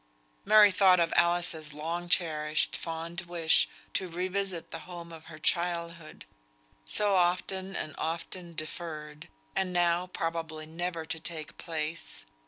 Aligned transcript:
Mary 0.45 0.71
thought 0.71 0.99
of 0.99 1.13
Alice's 1.15 1.73
long 1.75 2.09
cherished, 2.09 2.75
fond 2.75 3.21
wish 3.27 3.69
to 3.93 4.07
revisit 4.07 4.71
the 4.71 4.79
home 4.89 5.11
of 5.13 5.25
her 5.25 5.37
childhood, 5.37 6.25
so 6.85 7.13
often 7.15 7.75
and 7.75 7.93
often 7.99 8.55
deferred, 8.55 9.27
and 9.55 9.71
now 9.71 10.07
probably 10.07 10.65
never 10.65 11.05
to 11.05 11.19
take 11.19 11.55
place. 11.59 12.25